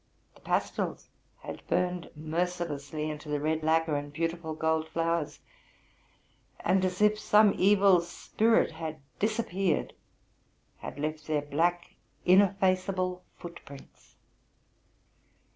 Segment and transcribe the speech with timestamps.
[0.33, 1.09] The pastils
[1.41, 5.39] had burned mercilessly into the red lacquer and beautiful gold flowers,
[6.59, 9.93] and, as if some evil spirit had disappeared,
[10.79, 14.15] had left their black, ineffaceable footprints.